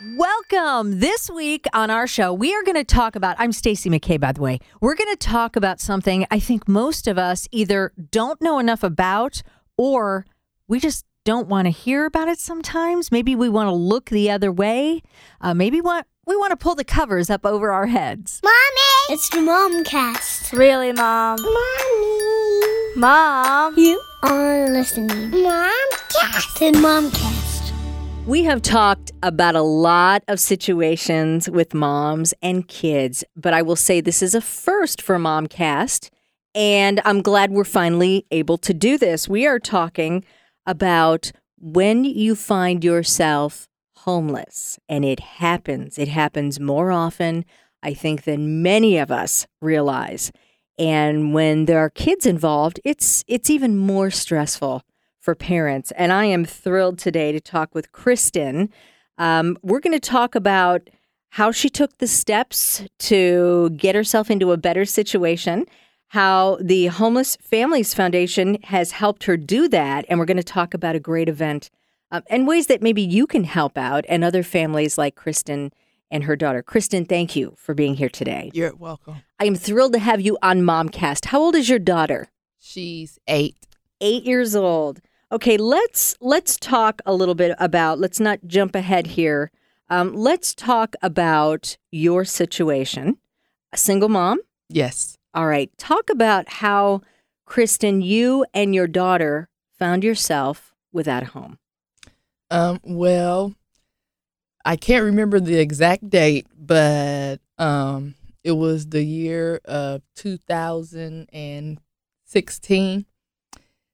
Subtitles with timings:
[0.00, 1.00] Welcome.
[1.00, 3.34] This week on our show, we are going to talk about.
[3.36, 4.60] I'm Stacey McKay, by the way.
[4.80, 8.84] We're going to talk about something I think most of us either don't know enough
[8.84, 9.42] about
[9.76, 10.24] or
[10.68, 13.10] we just don't want to hear about it sometimes.
[13.10, 15.02] Maybe we want to look the other way.
[15.40, 18.40] Uh, maybe want, we want to pull the covers up over our heads.
[18.44, 18.54] Mommy!
[19.10, 20.56] It's the Momcast.
[20.56, 21.42] Really, Mom?
[21.42, 22.94] Mommy!
[22.94, 23.76] Mom?
[23.76, 25.32] You are listening.
[25.32, 26.58] Momcast.
[26.60, 27.47] The Momcast.
[28.28, 33.74] We have talked about a lot of situations with moms and kids, but I will
[33.74, 36.10] say this is a first for Momcast,
[36.54, 39.30] and I'm glad we're finally able to do this.
[39.30, 40.26] We are talking
[40.66, 45.98] about when you find yourself homeless, and it happens.
[45.98, 47.46] It happens more often,
[47.82, 50.32] I think, than many of us realize.
[50.78, 54.82] And when there are kids involved, it's it's even more stressful
[55.20, 55.92] for parents.
[55.92, 58.70] And I am thrilled today to talk with Kristen.
[59.18, 60.88] Um, we're going to talk about
[61.30, 65.66] how she took the steps to get herself into a better situation,
[66.08, 70.06] how the Homeless Families Foundation has helped her do that.
[70.08, 71.70] And we're going to talk about a great event
[72.10, 75.72] um, and ways that maybe you can help out and other families like Kristen
[76.10, 76.62] and her daughter.
[76.62, 78.50] Kristen, thank you for being here today.
[78.54, 79.16] You're welcome.
[79.38, 81.26] I am thrilled to have you on Momcast.
[81.26, 82.28] How old is your daughter?
[82.58, 83.56] She's eight.
[84.00, 85.00] Eight years old.
[85.30, 87.98] Okay, let's let's talk a little bit about.
[87.98, 89.50] Let's not jump ahead here.
[89.90, 93.18] Um, let's talk about your situation.
[93.72, 94.40] A single mom.
[94.70, 95.18] Yes.
[95.34, 95.70] All right.
[95.76, 97.02] Talk about how
[97.44, 101.58] Kristen, you and your daughter found yourself without a home.
[102.50, 102.80] Um.
[102.82, 103.54] Well,
[104.64, 113.06] I can't remember the exact date, but um, it was the year of 2016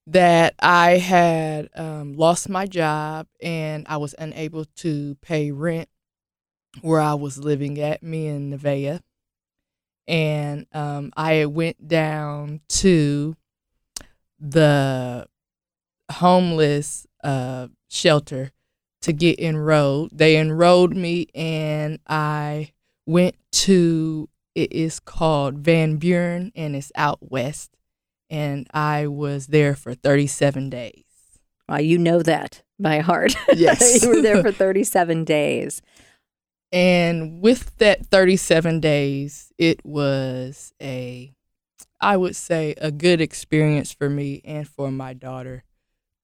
[0.07, 5.89] that I had um, lost my job and I was unable to pay rent
[6.83, 9.01] where I was living at, me in Nevaeh.
[10.07, 13.37] And um, I went down to
[14.39, 15.27] the
[16.11, 18.53] homeless uh, shelter
[19.03, 20.11] to get enrolled.
[20.13, 22.73] They enrolled me and I
[23.07, 27.74] went to, it is called Van Buren and it's out west
[28.35, 31.05] and I was there for 37 days.
[31.69, 33.37] Well, you know that by heart.
[33.55, 34.03] Yes.
[34.03, 35.81] you were there for 37 days.
[36.73, 41.33] And with that 37 days, it was a,
[42.01, 45.63] I would say, a good experience for me and for my daughter.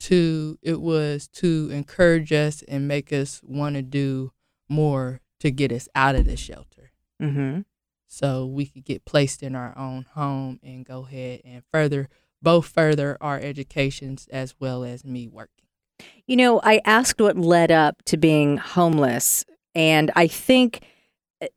[0.04, 4.32] To it was to encourage us and make us want to do
[4.66, 6.90] more to get us out of the shelter.
[7.22, 7.60] Mm-hmm.
[8.10, 12.08] So we could get placed in our own home and go ahead and further
[12.42, 15.66] both further our educations as well as me working.
[16.26, 19.44] You know, I asked what led up to being homeless,
[19.74, 20.84] and I think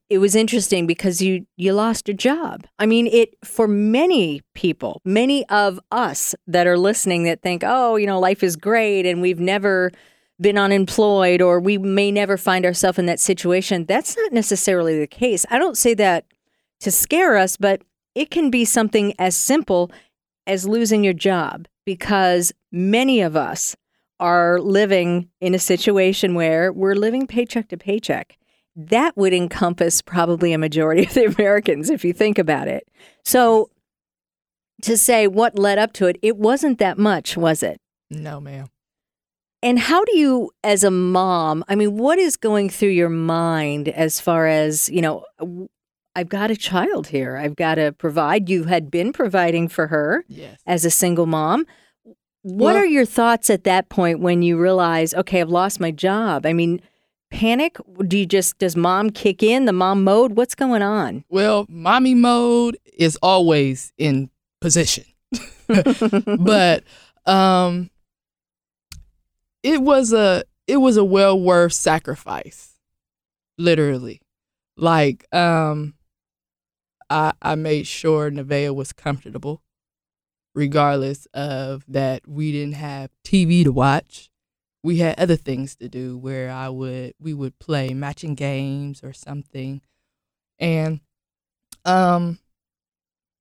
[0.09, 2.67] it was interesting because you you lost a job.
[2.77, 7.95] I mean, it for many people, many of us that are listening that think, "Oh,
[7.95, 9.91] you know, life is great and we've never
[10.39, 15.07] been unemployed or we may never find ourselves in that situation." That's not necessarily the
[15.07, 15.45] case.
[15.49, 16.25] I don't say that
[16.83, 17.81] to scare us, but
[18.15, 19.91] it can be something as simple
[20.45, 23.75] as losing your job because many of us
[24.19, 28.37] are living in a situation where we're living paycheck to paycheck.
[28.75, 32.87] That would encompass probably a majority of the Americans if you think about it.
[33.25, 33.69] So
[34.83, 37.79] to say what led up to it, it wasn't that much, was it?
[38.09, 38.67] No, ma'am.
[39.61, 43.87] And how do you, as a mom, I mean, what is going through your mind
[43.87, 45.25] as far as, you know,
[46.15, 47.37] I've got a child here.
[47.37, 48.49] I've got to provide.
[48.49, 50.59] You had been providing for her Yes.
[50.67, 51.65] as a single mom.
[52.43, 55.91] What Well- are your thoughts at that point when you realize, okay, I've lost my
[55.91, 56.45] job?
[56.45, 56.81] I mean,
[57.31, 57.77] panic?
[58.07, 60.33] Do you just, does mom kick in the mom mode?
[60.37, 61.23] What's going on?
[61.29, 64.29] Well, mommy mode is always in
[64.61, 65.05] position.
[66.39, 66.83] but
[67.25, 67.89] um
[69.63, 72.73] it was a it was a well worth sacrifice.
[73.57, 74.21] Literally.
[74.77, 75.95] Like um
[77.13, 79.61] I I made sure Nevaeh was comfortable
[80.55, 84.29] regardless of that we didn't have TV to watch.
[84.83, 89.13] We had other things to do where I would we would play matching games or
[89.13, 89.81] something.
[90.59, 91.01] And
[91.85, 92.39] um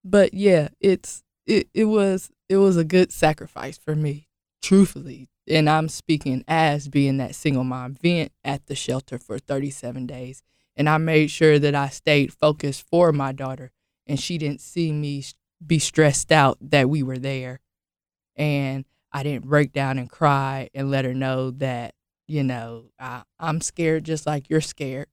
[0.04, 4.28] but yeah, it's it, it was it was a good sacrifice for me,
[4.62, 5.28] truthfully.
[5.48, 10.42] And I'm speaking as being that single mom being at the shelter for 37 days.
[10.76, 13.70] And I made sure that I stayed focused for my daughter
[14.06, 15.24] and she didn't see me
[15.64, 17.60] be stressed out that we were there.
[18.36, 21.94] And I didn't break down and cry and let her know that,
[22.26, 25.08] You know, I, I'm scared just like you're scared.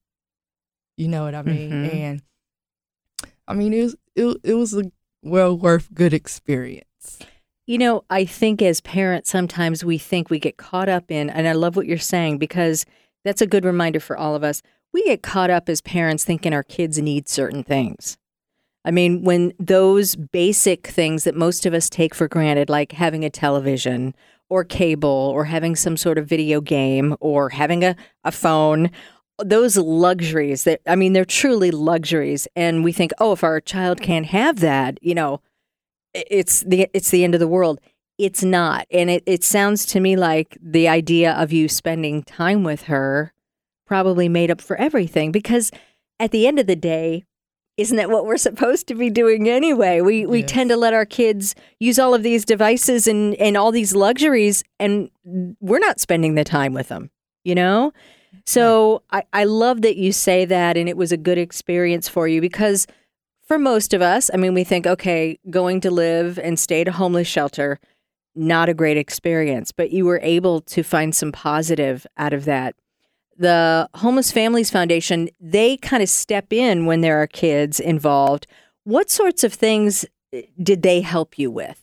[0.96, 1.70] You know what I mean?
[1.70, 1.94] Mhm.
[1.94, 2.22] And
[3.46, 4.90] I mean, it was it, it was a
[5.22, 7.18] well worth good experience.
[7.66, 11.46] You know, I think as parents, sometimes we think we get caught up in, and
[11.46, 12.84] I love what you're saying because
[13.24, 14.62] that's a good reminder for all of us.
[14.92, 18.18] We get caught up as parents thinking our kids need certain things.
[18.84, 23.24] I mean, when those basic things that most of us take for granted, like having
[23.24, 24.14] a television
[24.48, 27.94] or cable or having some sort of video game or having a,
[28.24, 28.90] a phone,
[29.38, 32.48] those luxuries that, I mean, they're truly luxuries.
[32.56, 35.40] And we think, oh, if our child can't have that, you know,
[36.12, 37.80] it's the it's the end of the world.
[38.18, 38.86] It's not.
[38.90, 43.32] And it, it sounds to me like the idea of you spending time with her
[43.90, 45.72] probably made up for everything because
[46.20, 47.24] at the end of the day,
[47.76, 50.00] isn't that what we're supposed to be doing anyway?
[50.00, 50.50] We we Yes.
[50.50, 54.62] tend to let our kids use all of these devices and, and all these luxuries
[54.78, 57.10] and we're not spending the time with them,
[57.42, 57.92] you know?
[58.46, 62.28] So I, I love that you say that and it was a good experience for
[62.28, 62.86] you because
[63.48, 66.88] for most of us, I mean, we think, okay, going to live and stay at
[66.88, 67.80] a homeless shelter,
[68.36, 72.76] not a great experience, but you were able to find some positive out of that.
[73.40, 78.46] The Homeless Families Foundation, they kind of step in when there are kids involved.
[78.84, 81.82] What sorts of things eh, did they help you with?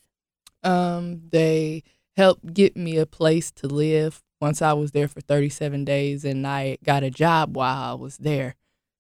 [0.64, 1.82] Um, they
[2.16, 6.46] helped get me a place to live once I was there for 37 days, and
[6.46, 8.54] I got a job while I was there.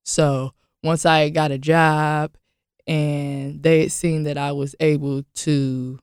[0.03, 2.37] So once I got a job,
[2.87, 5.99] and they had seen that I was able to,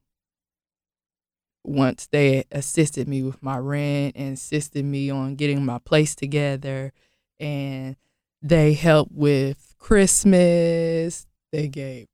[1.64, 6.92] once they assisted me with my rent and assisted me on getting my place together,
[7.40, 7.96] and
[8.42, 11.26] they helped with Christmas.
[11.52, 12.06] They gave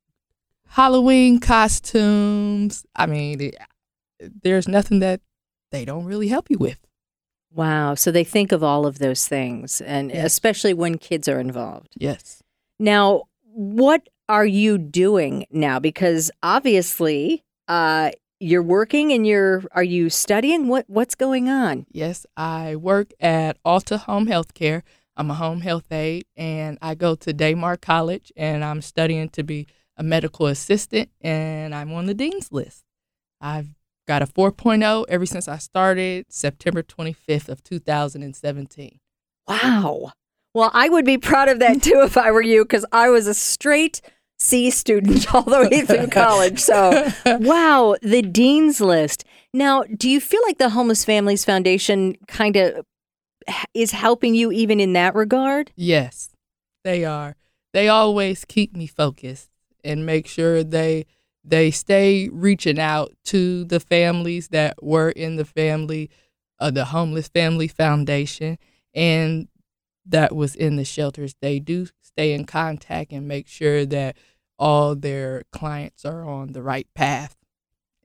[0.67, 2.85] Halloween costumes.
[2.95, 3.55] I mean, it,
[4.43, 5.21] there's nothing that
[5.71, 6.79] they don't really help you with.
[7.53, 7.95] Wow.
[7.95, 10.25] So they think of all of those things, and Yes.
[10.25, 11.89] especially when kids are involved.
[11.97, 12.41] Yes.
[12.79, 15.79] Now, what are you doing now?
[15.79, 20.67] Because obviously, uh, you're working and you're are you studying?
[20.67, 21.85] What what's going on?
[21.91, 24.81] Yes, I work at Alta Home Healthcare.
[25.15, 29.43] I'm a home health aide, and I go to Daymar College, and I'm studying to
[29.43, 29.67] be
[29.97, 32.83] a medical assistant, and I'm on the dean's list.
[33.39, 33.67] I've
[34.07, 38.99] got a 4.0 ever since I started September 25th of 2017.
[39.47, 40.11] Wow.
[40.53, 43.27] Well, I would be proud of that too if I were you, because I was
[43.27, 44.01] a straight
[44.41, 46.59] C student all the way through college.
[46.59, 49.23] So, wow, the dean's list.
[49.53, 52.85] Now, do you feel like the Homeless Families Foundation kind of
[53.73, 55.71] is helping you even in that regard?
[55.75, 56.29] Yes,
[56.83, 57.35] they are.
[57.73, 59.49] They always keep me focused
[59.83, 61.05] and make sure they
[61.43, 66.09] they stay reaching out to the families that were in the family
[66.59, 68.57] uh, the homeless family foundation
[68.93, 69.47] and
[70.05, 74.17] that was in the shelters they do stay in contact and make sure that
[74.59, 77.35] all their clients are on the right path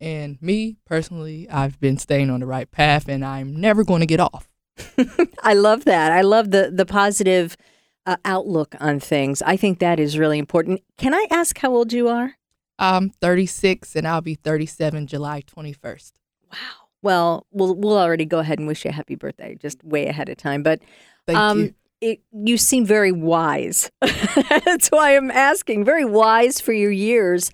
[0.00, 4.06] and me personally i've been staying on the right path and i'm never going to
[4.06, 4.48] get off
[5.42, 6.12] I love that.
[6.12, 7.56] I love the the positive
[8.04, 9.42] uh, outlook on things.
[9.42, 10.82] I think that is really important.
[10.96, 12.34] Can I ask how old you are?
[12.78, 16.12] I'm 36 and I'll be 37 July 21st.
[16.52, 16.58] Wow.
[17.02, 20.28] Well, we'll we'll already go ahead and wish you a happy birthday, just way ahead
[20.28, 20.62] of time.
[20.62, 20.80] But
[21.26, 21.74] Thank um, you.
[22.00, 23.90] It, you seem very wise.
[24.00, 25.84] That's why I'm asking.
[25.84, 27.50] Very wise for your years.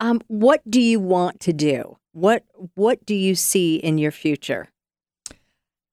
[0.00, 1.96] Um, what do you want to do?
[2.12, 4.68] What What do you see in your future?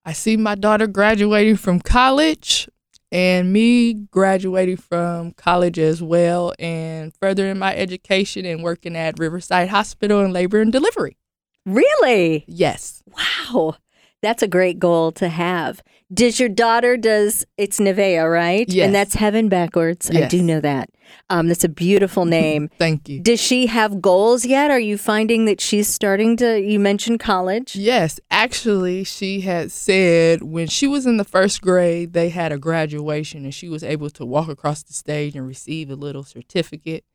[0.04, 2.70] I see my daughter graduating from college
[3.12, 9.70] and me graduating from college as well and furthering my education and working at Riverside
[9.70, 11.18] Hospital in labor and delivery.
[11.66, 12.46] Really?
[12.48, 13.02] Yes.
[13.08, 13.78] Wow.
[14.26, 15.84] That's a great goal to have.
[16.12, 18.68] Does your daughter does it's Nevaeh, right?
[18.68, 18.88] Yes.
[18.88, 20.10] And that's heaven backwards.
[20.10, 20.90] I do know that.
[21.30, 22.72] Um, that's a beautiful name.
[22.80, 23.20] Thank you.
[23.20, 24.72] Does she have goals yet?
[24.72, 27.76] Are you finding that she's starting to you mentioned college?
[27.76, 32.58] Yes, actually, she had said when she was in the first grade, they had a
[32.58, 37.06] graduation and she was able to walk across the stage and receive a little certificate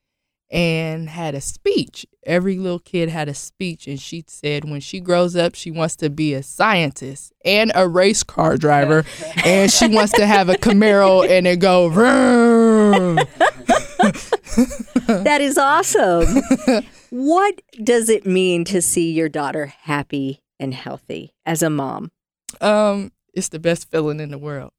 [0.51, 2.05] and had a speech.
[2.25, 5.97] Every little kid had a speech, and she said when she grows up, she wants
[5.97, 9.05] to be a scientist and a race car driver,
[9.45, 13.17] and she wants to have a Camaro and it go vroom.
[15.23, 16.43] that is awesome.
[17.11, 22.11] what does it mean to see your daughter happy and healthy as a mom?
[22.61, 24.73] Um, it's the best feeling in the world,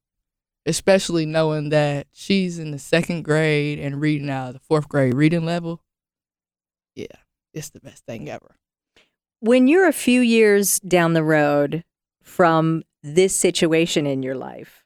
[0.66, 5.14] especially knowing that she's in the second grade and reading out of the fourth grade
[5.14, 5.82] reading level.
[6.94, 7.06] Yeah,
[7.52, 8.56] it's the best thing ever.
[9.40, 11.84] When you're a few years down the road
[12.22, 14.84] from this situation in your life,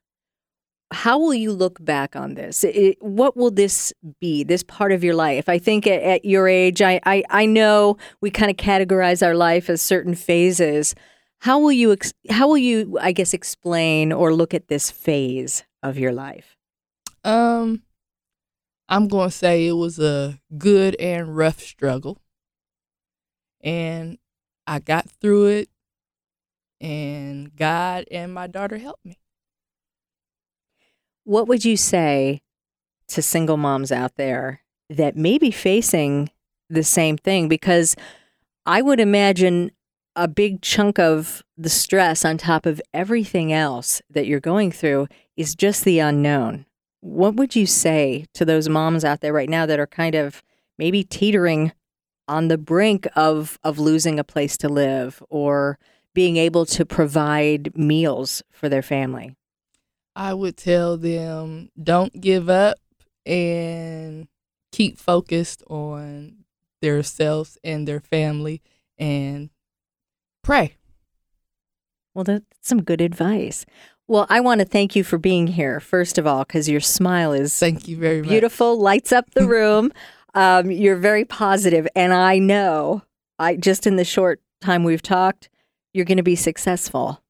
[0.92, 2.62] how will you look back on this?
[2.62, 5.48] It, what will this be, this part of your life?
[5.48, 9.34] I think at, at your age, I, I, I know we kind of categorize our
[9.34, 10.94] life as certain phases.
[11.46, 15.62] How will you, ex- how will you, I guess, explain or look at this phase
[15.80, 16.56] of your life?
[17.22, 17.82] Um,
[18.88, 22.18] I'm going to say it was a good and rough struggle.
[23.60, 24.18] And
[24.66, 25.68] I got through it,
[26.80, 29.20] and God and my daughter helped me.
[31.22, 32.42] What would you say
[33.06, 36.28] to single moms out there that may be facing
[36.68, 37.46] the same thing?
[37.46, 37.94] Because
[38.66, 39.70] I would imagine
[40.16, 45.06] a big chunk of the stress on top of everything else that you're going through
[45.36, 46.64] is just the unknown.
[47.00, 50.42] What would you say to those moms out there right now that are kind of
[50.78, 51.72] maybe teetering
[52.26, 55.78] on the brink of of losing a place to live or
[56.14, 59.36] being able to provide meals for their family?
[60.16, 62.78] I would tell them don't give up
[63.26, 64.28] and
[64.72, 66.44] keep focused on
[66.80, 68.62] themselves and their family
[68.98, 69.50] and
[70.46, 70.76] pray.
[72.14, 73.66] Well, that's some good advice.
[74.08, 77.32] Well, I want to thank you for being here, first of all, because your smile
[77.32, 78.30] is Thank you very much.
[78.30, 79.92] beautiful, lights up the room.
[80.34, 83.02] um, you're very positive, and I know,
[83.38, 85.48] I just in the short time we've talked,
[85.92, 87.20] you're going to be successful.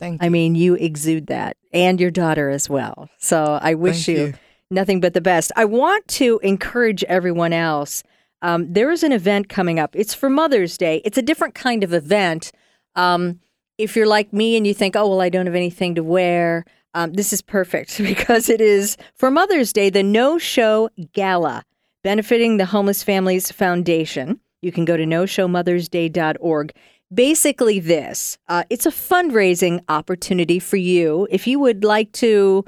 [0.00, 0.26] Thank you.
[0.26, 3.08] I mean, you exude that, and your daughter as well.
[3.18, 4.34] So I wish you, you.
[4.70, 5.52] nothing but the best.
[5.54, 8.02] I want to encourage everyone else.
[8.42, 9.94] Um, there is an event coming up.
[9.94, 11.00] It's for Mother's Day.
[11.04, 12.50] It's a different kind of event.
[12.96, 13.40] Um,
[13.78, 16.64] if you're like me and you think, oh, well, I don't have anything to wear,
[16.94, 21.64] um, this is perfect because it is for Mother's Day, the No Show Gala
[22.02, 24.38] benefiting the Homeless Families Foundation.
[24.62, 26.72] You can go to noshowmothersday.org.
[27.12, 32.64] Basically, this uh, it's a fundraising opportunity for you if you would like to.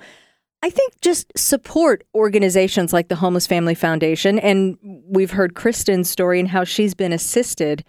[0.62, 4.38] I think just support organizations like the Homeless Family Foundation.
[4.38, 7.84] And we've heard Kristen's story and how she's been assisted.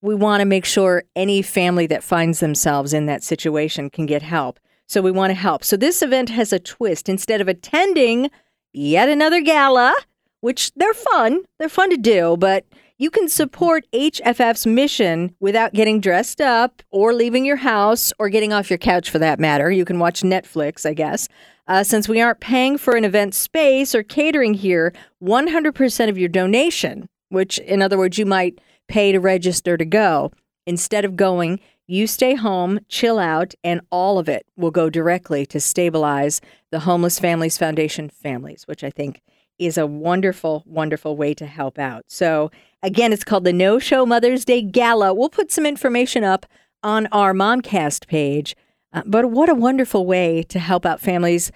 [0.00, 4.22] We want to make sure any family that finds themselves in that situation can get
[4.22, 4.60] help.
[4.86, 5.64] So we want to help.
[5.64, 7.08] So this event has a twist.
[7.08, 8.30] Instead of attending
[8.72, 9.94] yet another gala,
[10.40, 12.64] which they're fun, they're fun to do, but
[12.96, 18.52] you can support HFF's mission without getting dressed up or leaving your house or getting
[18.52, 19.70] off your couch for that matter.
[19.70, 21.28] You can watch Netflix, I guess.
[21.68, 26.28] Uh, since we aren't paying for an event space or catering here, 100% of your
[26.28, 30.32] donation, which in other words, you might pay to register to go,
[30.66, 35.46] instead of going, you stay home, chill out, and all of it will go directly
[35.46, 36.40] to stabilize
[36.70, 39.22] the Homeless Families Foundation families, which I think
[39.58, 42.04] is a wonderful, wonderful way to help out.
[42.06, 42.50] So,
[42.82, 45.14] again, it's called the No Show Mother's Day Gala.
[45.14, 46.46] We'll put some information up
[46.82, 48.54] on our Momcast page.
[48.92, 51.50] Uh, but what a wonderful way to help out families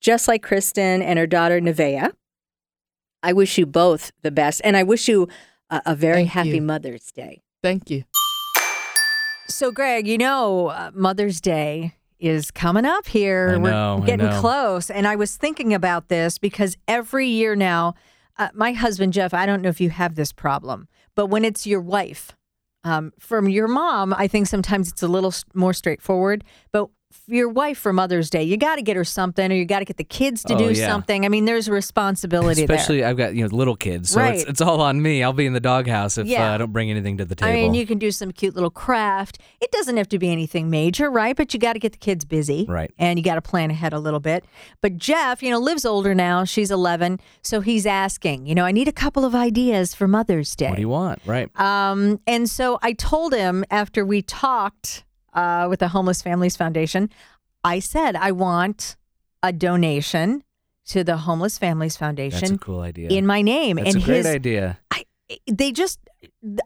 [0.00, 2.12] just like Kristen and her daughter, Nevaeh.
[3.22, 5.28] I wish you both the best, and I wish you
[5.70, 6.62] a, a very Thank happy you.
[6.62, 7.42] Mother's Day.
[7.62, 8.04] Thank you.
[9.48, 13.52] So, Greg, you know, uh, Mother's Day is coming up here.
[13.54, 14.40] I know, We're getting know.
[14.40, 14.90] close.
[14.90, 17.94] And I was thinking about this because every year now,
[18.38, 21.66] uh, my husband, Jeff, I don't know if you have this problem, but when it's
[21.66, 22.36] your wife,
[22.84, 26.44] um, from your mom, I think sometimes it's a little more straightforward.
[26.72, 26.90] But f-
[27.26, 29.84] your wife for Mother's Day, you got to get her something or you got to
[29.84, 30.88] get the kids to Oh, do yeah.
[30.88, 31.24] something.
[31.24, 32.76] I mean, there's a responsibility there.
[32.76, 35.22] Especially, I've got you know little kids, so it's, it's all on me.
[35.22, 36.50] I'll be in the doghouse if Yeah.
[36.50, 37.50] uh, I don't bring anything to the table.
[37.50, 39.38] I mean, you can do some cute little craft.
[39.60, 41.36] It doesn't have to be anything major, right?
[41.36, 42.66] But you got to get the kids busy.
[42.68, 42.90] Right.
[42.98, 44.44] And you got to plan ahead a little bit.
[44.80, 46.44] But Jeff, you know, lives older now.
[46.44, 47.20] She's 11.
[47.42, 50.68] So he's asking, you know, I need a couple of ideas for Mother's Day.
[50.68, 51.20] what do you want?
[51.26, 51.48] Right.
[51.60, 55.04] Um, and so I told him after we talked
[55.38, 57.10] uh, with the Homeless Families Foundation,
[57.62, 58.96] I said, I want
[59.42, 60.42] a donation
[60.86, 62.40] to the Homeless Families Foundation.
[62.40, 63.08] That's a cool idea.
[63.10, 63.76] in my name.
[63.76, 64.78] That's and a great his idea.
[64.90, 65.04] I,
[65.46, 66.00] they just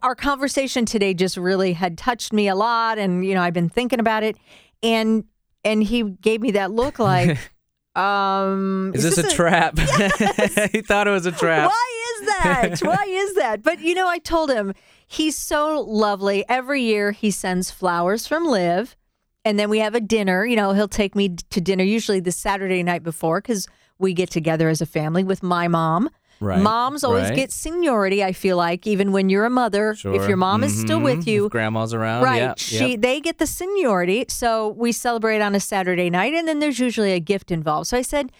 [0.02, 3.68] our conversation today just really had touched me a lot and you know I've been
[3.68, 4.36] thinking about it
[4.82, 5.24] and
[5.64, 7.38] and he gave me that look like
[7.96, 9.78] um Is this a trap?
[10.70, 11.68] he thought it was a trap.
[11.68, 11.91] why is
[12.26, 12.78] that?
[12.82, 13.62] Why is that?
[13.62, 14.74] But you know, I told him
[15.06, 16.44] he's so lovely.
[16.48, 18.96] Every year he sends flowers from Live,
[19.44, 20.44] and then we have a dinner.
[20.46, 24.30] You know, he'll take me to dinner usually the Saturday night before because we get
[24.30, 26.10] together as a family with my mom.
[26.40, 27.36] Right, Moms always right.
[27.36, 28.24] get seniority.
[28.24, 30.12] I feel like even when you're a mother, Sure.
[30.12, 31.04] if your mom is still Mhm.
[31.04, 32.24] with you, If grandma's around.
[32.24, 32.38] Right.
[32.42, 33.00] Yep, she yep.
[33.00, 34.24] they get the seniority.
[34.28, 37.86] So we celebrate on a Saturday night and then there's usually a gift involved.
[37.86, 38.32] So I said,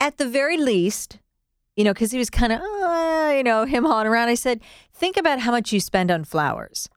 [0.00, 1.18] at the very least,
[1.76, 2.64] you know, because he was kind of, uh,
[3.38, 4.28] you know, him hawing around.
[4.28, 4.60] I said,
[4.92, 6.88] think about how much you spend on flowers.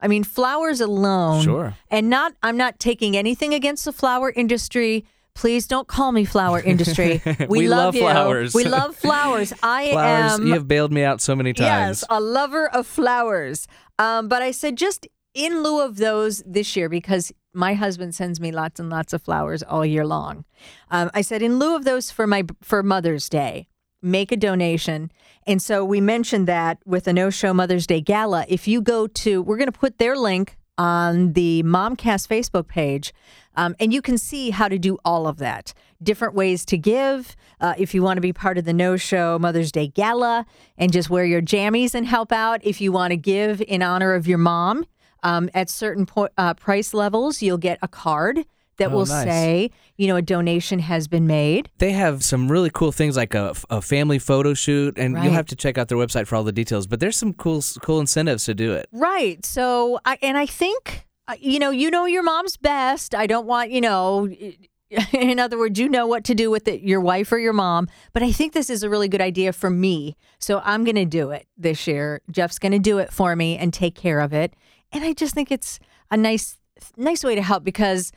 [0.00, 1.42] I mean, flowers alone.
[1.42, 1.74] Sure.
[1.90, 5.04] And not, I'm not taking anything against the flower industry.
[5.34, 7.20] Please don't call me flower industry.
[7.40, 8.02] We, We love you.
[8.02, 8.54] flowers.
[8.54, 9.52] We love flowers.
[9.62, 10.46] I Flowers, am.
[10.46, 12.02] you have bailed me out so many times.
[12.02, 13.66] Yes, a lover of flowers.
[13.98, 18.40] Um, but I said just in lieu of those this year because my husband sends
[18.40, 20.44] me lots and lots of flowers all year long.
[20.90, 23.66] Um, I said in lieu of those for my for Mother's Day,
[24.04, 25.10] make a donation.
[25.46, 28.44] And so we mentioned that with a No Show Mother's Day Gala.
[28.48, 33.14] If you go to, we're going to put their link on the Momcast Facebook page,
[33.56, 35.72] um, and you can see how to do all of that.
[36.02, 37.36] Different ways to give.
[37.60, 40.44] Uh, if you want to be part of the No Show Mother's Day Gala
[40.76, 42.60] and just wear your jammies and help out.
[42.64, 44.84] If you want to give in honor of your mom
[45.22, 48.44] um, at certain po- uh, price levels, you'll get a card
[48.78, 49.24] that Oh, will nice.
[49.24, 51.68] say, you know, a donation has been made.
[51.78, 55.24] They have some really cool things like a, a family photo shoot, and Right.
[55.24, 56.86] you'll have to check out their website for all the details.
[56.86, 58.88] But there's some cool cool incentives to do it.
[58.92, 59.44] Right.
[59.46, 63.14] So, I, and I think, uh, you know, you know your mom's best.
[63.14, 64.28] I don't want, you know,
[65.12, 67.88] in other words, you know what to do with it, your wife or your mom.
[68.12, 70.16] But I think this is a really good idea for me.
[70.38, 72.20] So I'm going to do it this year.
[72.30, 74.54] Jeff's going to do it for me and take care of it.
[74.92, 76.58] And I just think it's a nice,
[76.96, 78.12] nice way to help because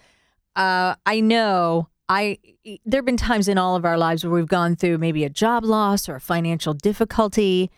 [0.58, 2.40] uh, I know I
[2.86, 5.30] there have been times in all of our lives where we've gone through maybe a
[5.30, 7.72] job loss or a financial difficulty.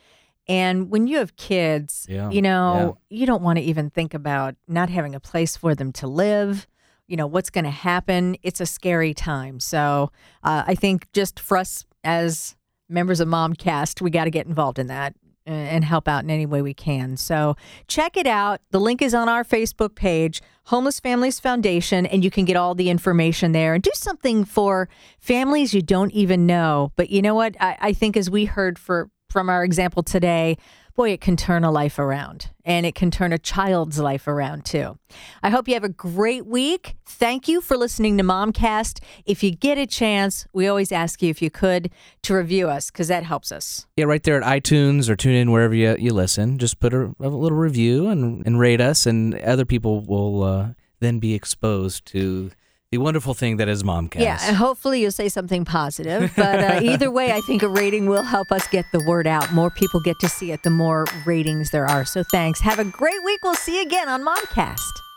[0.48, 4.56] And when you have kids, Yeah, you know, you don't want to even think about
[4.68, 6.68] not having a place for them to live.
[7.08, 8.36] You know, what's going to happen.
[8.44, 9.60] It's a scary time.
[9.60, 10.12] So
[10.44, 12.56] uh, I think just for us as
[12.88, 16.46] members of Momcast, we got to get involved in that and help out in any
[16.46, 17.18] way we can.
[17.18, 17.56] So
[17.88, 18.62] check it out.
[18.70, 22.76] The link is on our Facebook page, Homeless Families Foundation, and you can get all
[22.76, 24.88] the information there and do something for
[25.20, 26.92] families you don't even know.
[26.96, 27.56] But you know what?
[27.60, 30.60] I, I think as we heard for from our example today,
[31.00, 34.66] boy, it can turn a life around and it can turn a child's life around
[34.66, 35.00] too.
[35.42, 36.98] I hope you have a great week.
[37.06, 39.02] Thank you for listening to Momcast.
[39.26, 41.90] If you get a chance, we always ask you if you could
[42.24, 43.88] to review us because that helps us.
[43.96, 46.58] Yeah, right there at iTunes or tune in wherever you, you listen.
[46.58, 50.70] Just put a, a little review and, and rate us, and other people will uh,
[51.00, 52.52] then be exposed to
[52.92, 54.22] the wonderful thing that is Momcast.
[54.22, 56.32] Yeah, and hopefully you'll say something positive.
[56.36, 59.54] But uh, either way, I think a rating will help us get the word out.
[59.54, 62.06] More people get to see it, the more ratings there are.
[62.06, 62.60] So thanks.
[62.62, 63.44] Have a great week.
[63.44, 65.09] We'll see you again on Momcast.